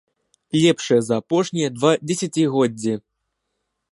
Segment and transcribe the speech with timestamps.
[0.61, 2.93] Лепшыя за апошнія два дзесяцігоддзі.